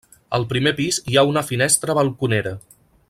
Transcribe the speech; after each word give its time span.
Al 0.37 0.45
primer 0.53 0.71
pis 0.79 0.97
hi 1.11 1.19
ha 1.21 1.25
una 1.33 1.45
finestra 1.51 1.97
balconera. 1.99 2.57